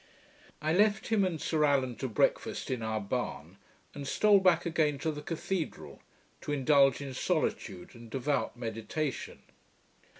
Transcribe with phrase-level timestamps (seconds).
[0.63, 3.57] I left him and Sir Allan to breakfast in our barn,
[3.93, 6.01] and stole back again to the cathedral,
[6.41, 9.43] to indulge in solitude and devout meditation.